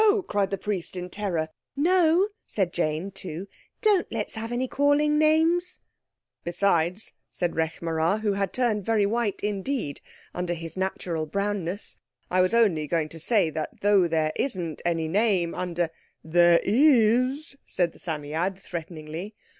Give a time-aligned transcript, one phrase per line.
[0.27, 1.49] cried the Priest in terror.
[1.75, 3.47] "No," said Jane, too.
[3.83, 5.81] "Don't let's have any calling names."
[6.43, 10.01] "Besides," said Rekh marā, who had turned very white indeed
[10.33, 11.97] under his natural brownness,
[12.31, 15.91] "I was only going to say that though there isn't any name under—"
[16.23, 19.35] "There is," said the Psammead threateningly.